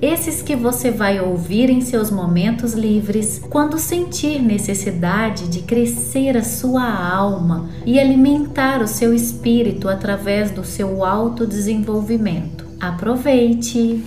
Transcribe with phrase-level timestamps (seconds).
[0.00, 6.44] Esses que você vai ouvir em seus momentos livres, quando sentir necessidade de crescer a
[6.44, 12.66] sua alma e alimentar o seu espírito através do seu autodesenvolvimento.
[12.78, 14.04] Aproveite!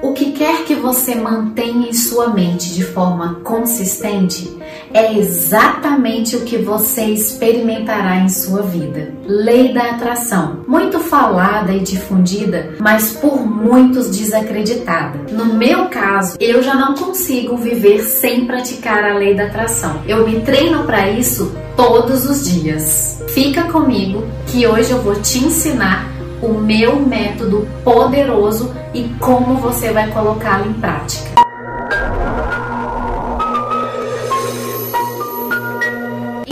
[0.00, 4.48] O que quer que você mantenha em sua mente de forma consistente
[4.92, 9.12] é exatamente o que você experimentará em sua vida.
[9.24, 15.18] Lei da atração, muito falada e difundida, mas por muitos desacreditada.
[15.32, 20.02] No meu caso, eu já não consigo viver sem praticar a lei da atração.
[20.06, 23.22] Eu me treino para isso todos os dias.
[23.28, 26.08] Fica comigo que hoje eu vou te ensinar
[26.42, 31.47] o meu método poderoso e como você vai colocá-lo em prática.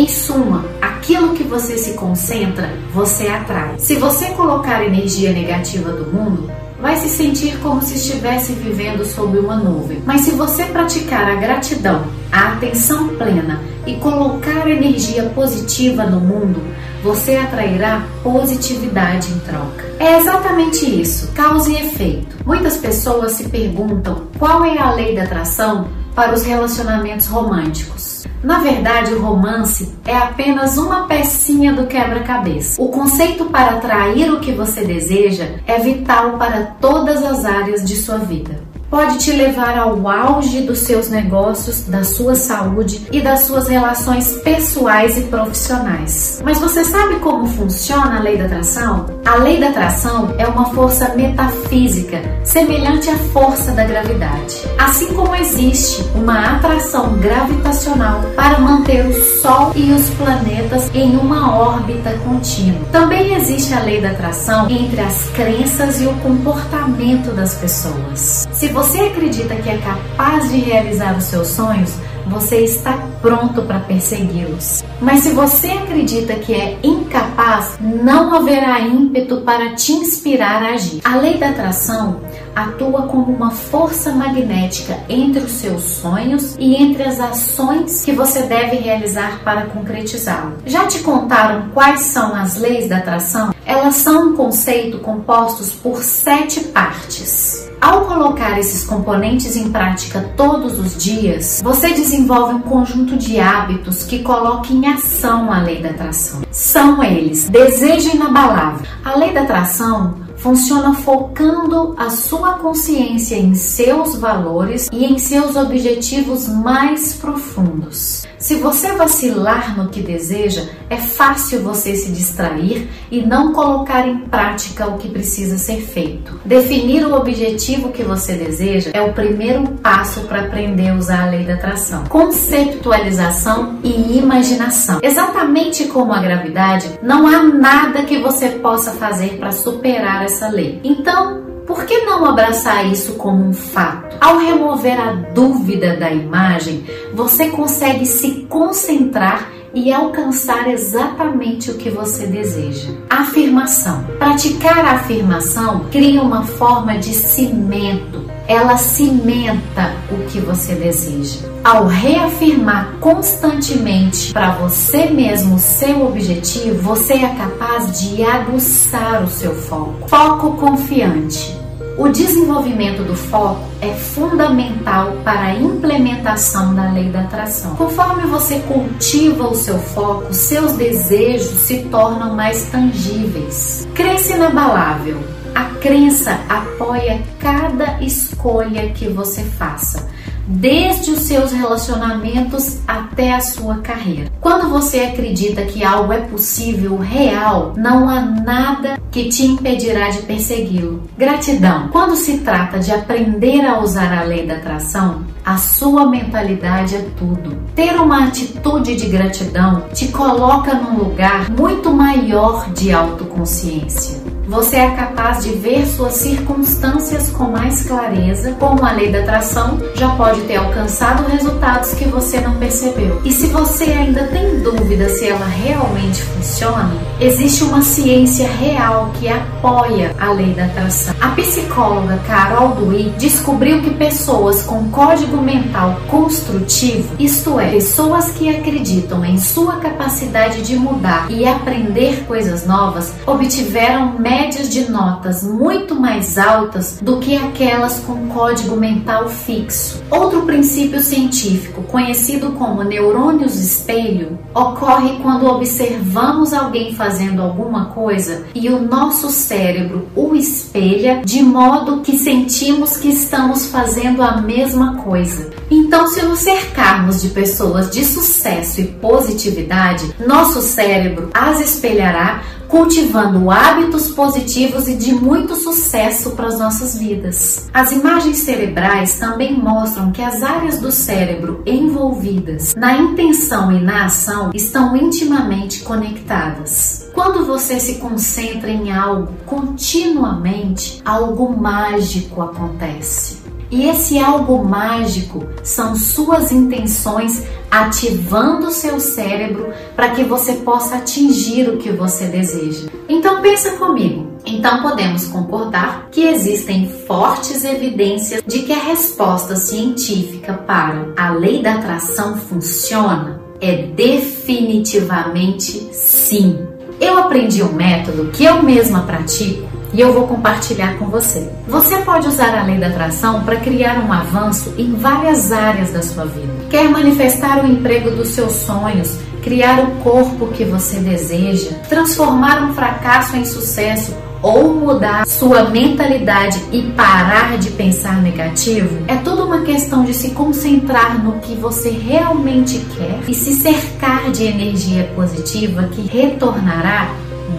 [0.07, 3.75] Em suma, aquilo que você se concentra, você atrai.
[3.77, 6.49] Se você colocar energia negativa do mundo,
[6.81, 10.01] vai se sentir como se estivesse vivendo sob uma nuvem.
[10.07, 16.63] Mas se você praticar a gratidão, a atenção plena e colocar energia positiva no mundo,
[17.03, 19.87] você atrairá positividade em troca.
[19.99, 22.37] É exatamente isso, causa e efeito.
[22.47, 28.16] Muitas pessoas se perguntam qual é a lei da atração para os relacionamentos românticos.
[28.47, 32.81] Na verdade, o romance é apenas uma pecinha do quebra-cabeça.
[32.81, 37.97] O conceito para atrair o que você deseja é vital para todas as áreas de
[37.97, 38.63] sua vida
[38.97, 44.39] pode te levar ao auge dos seus negócios, da sua saúde e das suas relações
[44.43, 46.41] pessoais e profissionais.
[46.43, 49.05] Mas você sabe como funciona a lei da atração?
[49.27, 54.63] A lei da atração é uma força metafísica semelhante à força da gravidade.
[54.79, 61.55] Assim como existe uma atração gravitacional para manter o Sol e os planetas em uma
[61.55, 62.81] órbita contínua.
[62.91, 68.47] Também existe a lei da atração entre as crenças e o comportamento das pessoas.
[68.53, 71.95] Se você acredita que é capaz de realizar os seus sonhos,
[72.27, 74.83] você está pronto para persegui-los.
[75.01, 81.01] Mas se você acredita que é incapaz, não haverá ímpeto para te inspirar a agir.
[81.05, 82.21] A lei da atração
[82.55, 88.43] atua como uma força magnética entre os seus sonhos e entre as ações que você
[88.43, 90.57] deve realizar para concretizá-lo.
[90.65, 93.55] Já te contaram quais são as leis da atração?
[93.65, 97.66] Elas são um conceito compostos por sete partes.
[97.87, 104.03] Ao colocar esses componentes em prática todos os dias, você desenvolve um conjunto de hábitos
[104.03, 106.43] que coloca em ação a lei da atração.
[106.51, 108.85] São eles: desejo inabalável.
[109.05, 115.57] A lei da atração funciona focando a sua consciência em seus valores e em seus
[115.57, 118.25] objetivos mais profundos.
[118.39, 124.19] Se você vacilar no que deseja, é fácil você se distrair e não colocar em
[124.19, 126.39] prática o que precisa ser feito.
[126.45, 131.31] Definir o objetivo que você deseja é o primeiro passo para aprender a usar a
[131.31, 132.05] lei da atração.
[132.05, 135.01] Conceptualização e imaginação.
[135.03, 140.49] Exatamente como a gravidade, não há nada que você possa fazer para superar essa essa
[140.49, 140.81] lei.
[140.85, 144.17] Então, por que não abraçar isso como um fato?
[144.21, 146.85] Ao remover a dúvida da imagem,
[147.15, 152.91] você consegue se concentrar e alcançar exatamente o que você deseja.
[153.11, 154.05] Afirmação.
[154.19, 161.41] Praticar a afirmação cria uma forma de cimento ela cimenta o que você deseja.
[161.65, 169.29] Ao reafirmar constantemente para você mesmo o seu objetivo, você é capaz de aguçar o
[169.29, 170.09] seu foco.
[170.09, 171.57] Foco confiante.
[171.99, 177.75] O desenvolvimento do foco é fundamental para a implementação da lei da atração.
[177.75, 183.89] Conforme você cultiva o seu foco, seus desejos se tornam mais tangíveis.
[183.95, 190.07] Cresce inabalável a crença apoia cada escolha que você faça,
[190.47, 194.31] desde os seus relacionamentos até a sua carreira.
[194.39, 200.19] Quando você acredita que algo é possível, real, não há nada que te impedirá de
[200.19, 201.05] persegui-lo.
[201.17, 201.89] Gratidão.
[201.89, 207.07] Quando se trata de aprender a usar a lei da atração, a sua mentalidade é
[207.17, 207.57] tudo.
[207.75, 214.26] Ter uma atitude de gratidão te coloca num lugar muito maior de autoconsciência.
[214.47, 219.79] Você é capaz de ver suas circunstâncias com mais clareza, como a lei da atração
[219.95, 223.21] já pode ter alcançado resultados que você não percebeu.
[223.25, 229.29] E se você ainda tem dúvida se ela realmente funciona, existe uma ciência real que
[229.29, 231.15] apoia a lei da atração.
[231.21, 238.49] A psicóloga Carol Dweck descobriu que pessoas com código mental construtivo, isto é, pessoas que
[238.49, 245.95] acreditam em sua capacidade de mudar e aprender coisas novas, obtiveram médias de notas muito
[245.95, 250.03] mais altas do que aquelas com código mental fixo.
[250.11, 258.69] Outro princípio científico, conhecido como neurônios espelho, ocorre quando observamos alguém fazendo alguma coisa e
[258.69, 265.51] o nosso cérebro o espelha de modo que sentimos que estamos fazendo a mesma coisa.
[265.71, 273.51] Então, se nos cercarmos de pessoas de sucesso e positividade, nosso cérebro as espelhará cultivando
[273.51, 277.69] hábitos positivos e de muito sucesso para as nossas vidas.
[277.73, 284.07] As imagens cerebrais também mostram que as áreas do cérebro envolvidas na intenção e na
[284.07, 287.09] ação estão intimamente conectadas.
[287.13, 293.46] Quando você se concentra em algo continuamente, algo mágico acontece.
[293.71, 300.97] E esse algo mágico são suas intenções ativando o seu cérebro para que você possa
[300.97, 302.89] atingir o que você deseja.
[303.09, 304.27] Então pensa comigo.
[304.45, 311.61] Então podemos concordar que existem fortes evidências de que a resposta científica para a lei
[311.63, 313.41] da atração funciona?
[313.61, 316.65] É definitivamente sim.
[317.01, 321.49] Eu aprendi um método que eu mesma pratico e eu vou compartilhar com você.
[321.69, 326.03] Você pode usar a lei da atração para criar um avanço em várias áreas da
[326.03, 326.53] sua vida.
[326.69, 332.75] Quer manifestar o emprego dos seus sonhos, criar o corpo que você deseja, transformar um
[332.75, 339.63] fracasso em sucesso ou mudar sua mentalidade e parar de pensar negativo, é tudo uma
[339.63, 345.85] questão de se concentrar no que você realmente quer e se cercar de energia positiva
[345.85, 347.09] que retornará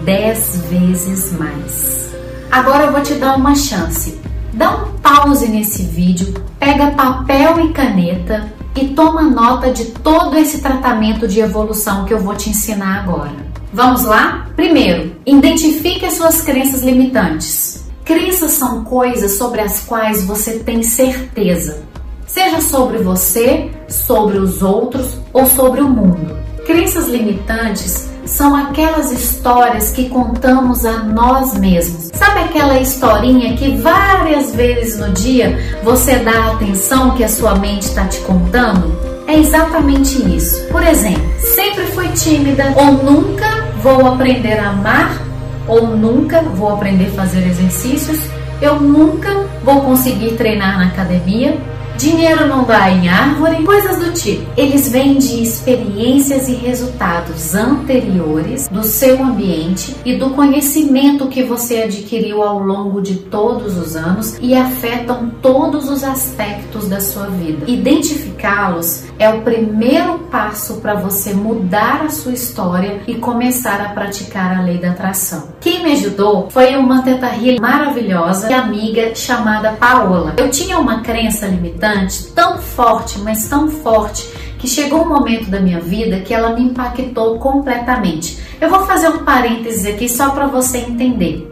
[0.04, 2.17] dez vezes mais.
[2.50, 4.18] Agora eu vou te dar uma chance.
[4.52, 10.60] Dá um pause nesse vídeo, pega papel e caneta e toma nota de todo esse
[10.60, 13.32] tratamento de evolução que eu vou te ensinar agora.
[13.72, 14.48] Vamos lá?
[14.56, 17.84] Primeiro, identifique as suas crenças limitantes.
[18.04, 21.82] Crenças são coisas sobre as quais você tem certeza,
[22.26, 26.34] seja sobre você, sobre os outros ou sobre o mundo.
[26.64, 32.10] Crenças limitantes são aquelas histórias que contamos a nós mesmos.
[32.12, 37.54] Sabe aquela historinha que várias vezes no dia você dá a atenção que a sua
[37.54, 38.96] mente está te contando?
[39.26, 40.66] É exatamente isso.
[40.66, 45.22] Por exemplo, sempre fui tímida ou nunca vou aprender a amar
[45.66, 48.18] ou nunca vou aprender a fazer exercícios,
[48.60, 51.56] eu nunca vou conseguir treinar na academia,
[51.98, 54.46] Dinheiro não dá em árvore, coisas do tipo.
[54.56, 61.82] Eles vêm de experiências e resultados anteriores do seu ambiente e do conhecimento que você
[61.82, 67.68] adquiriu ao longo de todos os anos e afetam todos os aspectos da sua vida.
[67.68, 74.56] Identificá-los é o primeiro passo para você mudar a sua história e começar a praticar
[74.56, 75.48] a lei da atração.
[75.60, 77.28] Quem me ajudou foi uma teta
[77.60, 80.34] maravilhosa e amiga chamada Paola.
[80.36, 81.87] Eu tinha uma crença limitante
[82.34, 86.62] tão forte, mas tão forte, que chegou um momento da minha vida que ela me
[86.62, 88.38] impactou completamente.
[88.60, 91.50] Eu vou fazer um parênteses aqui só para você entender.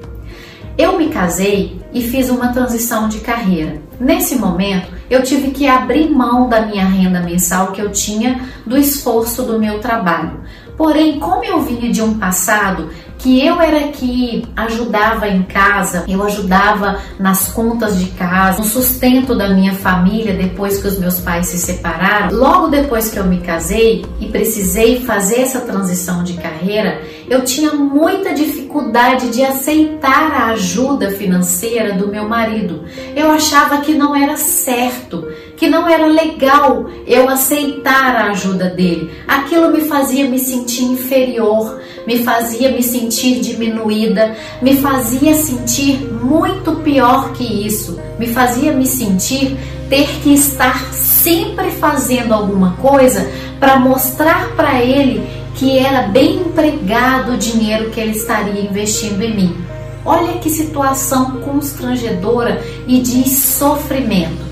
[0.76, 3.80] Eu me casei e fiz uma transição de carreira.
[3.98, 8.76] Nesse momento, eu tive que abrir mão da minha renda mensal que eu tinha do
[8.76, 10.40] esforço do meu trabalho.
[10.76, 16.22] Porém, como eu vinha de um passado que eu era que ajudava em casa, eu
[16.22, 21.46] ajudava nas contas de casa, no sustento da minha família depois que os meus pais
[21.46, 22.36] se separaram.
[22.36, 27.72] Logo depois que eu me casei e precisei fazer essa transição de carreira, eu tinha
[27.72, 32.84] muita dificuldade de aceitar a ajuda financeira do meu marido.
[33.14, 35.26] Eu achava que não era certo,
[35.56, 39.10] que não era legal eu aceitar a ajuda dele.
[39.26, 46.76] Aquilo me fazia me sentir inferior, me fazia me sentir diminuída, me fazia sentir muito
[46.76, 49.56] pior que isso, me fazia me sentir
[49.88, 55.22] ter que estar sempre fazendo alguma coisa para mostrar para ele
[55.54, 59.56] que era bem empregado o dinheiro que ele estaria investindo em mim.
[60.04, 64.45] Olha que situação constrangedora e de sofrimento.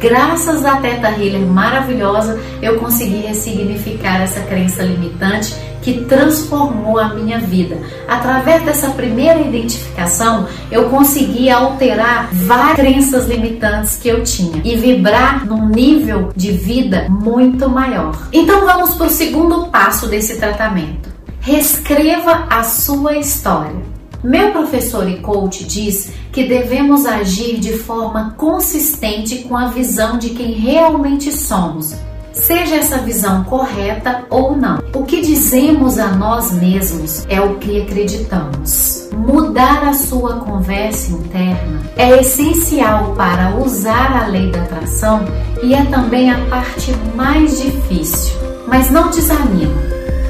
[0.00, 7.38] Graças à Teta Healer maravilhosa, eu consegui ressignificar essa crença limitante que transformou a minha
[7.38, 7.78] vida.
[8.06, 15.44] Através dessa primeira identificação, eu consegui alterar várias crenças limitantes que eu tinha e vibrar
[15.46, 18.28] num nível de vida muito maior.
[18.32, 21.08] Então vamos para o segundo passo desse tratamento.
[21.40, 23.98] Reescreva a sua história.
[24.22, 30.30] Meu professor e coach diz que devemos agir de forma consistente com a visão de
[30.30, 31.96] quem realmente somos,
[32.32, 34.78] seja essa visão correta ou não.
[34.94, 39.08] O que dizemos a nós mesmos é o que acreditamos.
[39.16, 45.24] Mudar a sua conversa interna é essencial para usar a lei da atração
[45.60, 48.38] e é também a parte mais difícil.
[48.68, 49.74] Mas não desanima.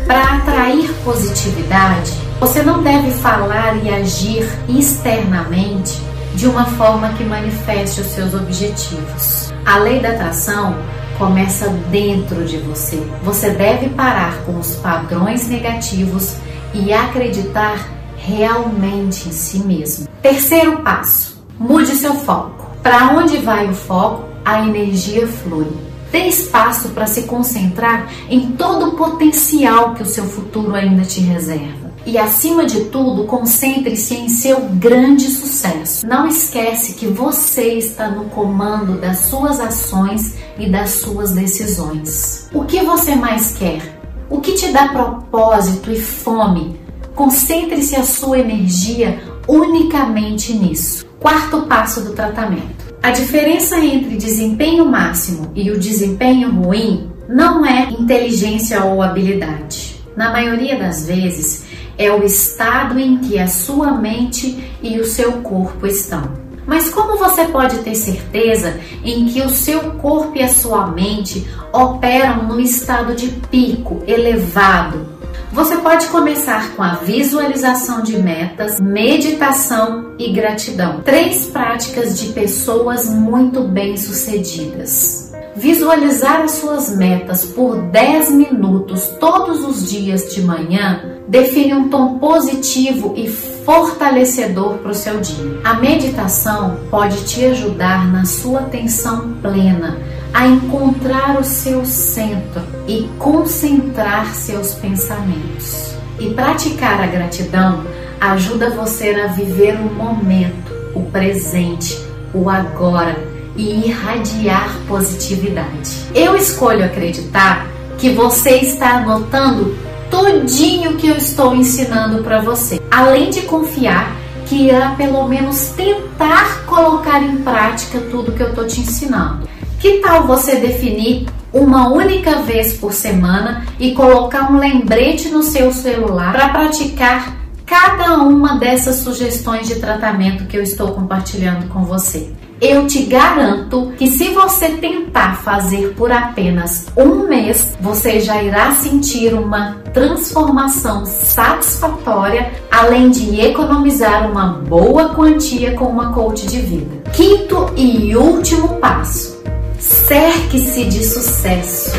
[0.06, 6.00] Para atrair positividade, você não deve falar e agir externamente
[6.34, 9.52] de uma forma que manifeste os seus objetivos.
[9.66, 10.76] A lei da atração
[11.18, 13.02] começa dentro de você.
[13.24, 16.36] Você deve parar com os padrões negativos
[16.72, 20.06] e acreditar realmente em si mesmo.
[20.22, 22.70] Terceiro passo: mude seu foco.
[22.82, 25.66] Para onde vai o foco, a energia flui.
[26.12, 31.20] Dê espaço para se concentrar em todo o potencial que o seu futuro ainda te
[31.20, 31.87] reserva.
[32.08, 36.06] E acima de tudo, concentre-se em seu grande sucesso.
[36.06, 42.48] Não esquece que você está no comando das suas ações e das suas decisões.
[42.54, 44.00] O que você mais quer?
[44.30, 46.80] O que te dá propósito e fome?
[47.14, 51.04] Concentre-se a sua energia unicamente nisso.
[51.20, 52.94] Quarto passo do tratamento.
[53.02, 59.98] A diferença entre desempenho máximo e o desempenho ruim não é inteligência ou habilidade.
[60.16, 61.67] Na maioria das vezes,
[61.98, 66.32] é o estado em que a sua mente e o seu corpo estão.
[66.66, 71.48] Mas como você pode ter certeza em que o seu corpo e a sua mente
[71.72, 75.18] operam no estado de pico elevado?
[75.50, 81.00] Você pode começar com a visualização de metas, meditação e gratidão.
[81.00, 85.27] Três práticas de pessoas muito bem-sucedidas.
[85.58, 92.16] Visualizar as suas metas por 10 minutos todos os dias de manhã define um tom
[92.20, 95.60] positivo e fortalecedor para o seu dia.
[95.64, 99.98] A meditação pode te ajudar na sua atenção plena
[100.32, 105.92] a encontrar o seu centro e concentrar seus pensamentos.
[106.20, 107.82] E praticar a gratidão
[108.20, 111.98] ajuda você a viver o momento, o presente,
[112.32, 113.27] o agora
[113.58, 116.06] e irradiar positividade.
[116.14, 117.66] Eu escolho acreditar
[117.98, 119.76] que você está anotando
[120.08, 126.64] tudinho que eu estou ensinando para você, além de confiar que irá pelo menos tentar
[126.64, 129.46] colocar em prática tudo que eu estou te ensinando.
[129.78, 135.72] Que tal você definir uma única vez por semana e colocar um lembrete no seu
[135.72, 137.36] celular para praticar
[137.66, 142.32] cada uma dessas sugestões de tratamento que eu estou compartilhando com você?
[142.60, 148.72] Eu te garanto que se você tentar fazer por apenas um mês, você já irá
[148.74, 157.02] sentir uma transformação satisfatória, além de economizar uma boa quantia com uma coach de vida.
[157.12, 159.40] Quinto e último passo:
[159.78, 161.92] cerque-se de sucesso.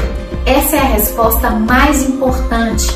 [0.45, 2.87] Essa é a resposta mais importante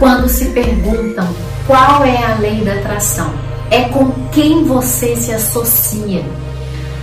[0.00, 1.28] quando se perguntam
[1.66, 3.30] qual é a lei da atração.
[3.70, 6.24] É com quem você se associa.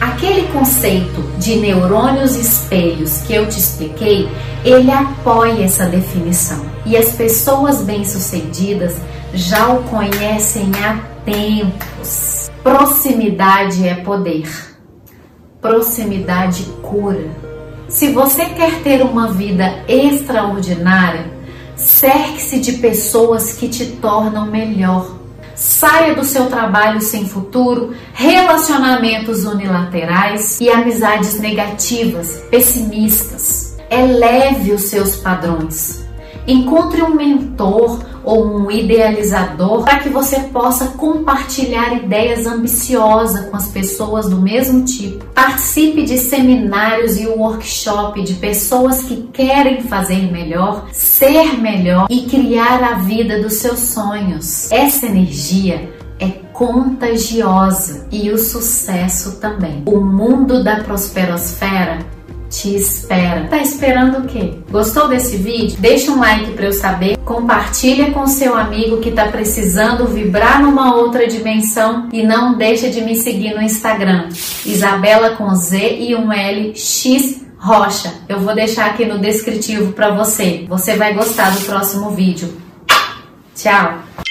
[0.02, 4.28] Aquele conceito de neurônios espelhos que eu te expliquei,
[4.66, 6.66] ele apoia essa definição.
[6.88, 8.96] E as pessoas bem-sucedidas
[9.32, 12.50] já o conhecem há tempos.
[12.64, 14.50] Proximidade é poder.
[15.62, 17.30] Proximidade cura.
[17.88, 21.32] Se você quer ter uma vida extraordinária,
[21.76, 25.21] cerque-se de pessoas que te tornam melhor
[25.62, 33.78] saia do seu trabalho sem futuro, relacionamentos unilaterais e amizades negativas, pessimistas.
[33.88, 36.01] Eleve os seus padrões.
[36.48, 43.68] Encontre um mentor ou um idealizador para que você possa compartilhar ideias ambiciosas com as
[43.68, 45.26] pessoas do mesmo tipo.
[45.34, 52.84] Participe de seminários e workshop de pessoas que querem fazer melhor, ser melhor e criar
[52.84, 54.72] a vida dos seus sonhos.
[54.72, 59.82] Essa energia é contagiosa e o sucesso também.
[59.88, 62.00] O mundo da prosperosfera
[62.52, 63.48] te espera.
[63.48, 64.54] Tá esperando o quê?
[64.70, 65.78] Gostou desse vídeo?
[65.80, 70.94] Deixa um like para eu saber, compartilha com seu amigo que tá precisando vibrar numa
[70.96, 74.28] outra dimensão e não deixa de me seguir no Instagram,
[74.66, 78.14] Isabela com Z e um L X Rocha.
[78.28, 80.66] Eu vou deixar aqui no descritivo para você.
[80.68, 82.52] Você vai gostar do próximo vídeo.
[83.56, 84.31] Tchau!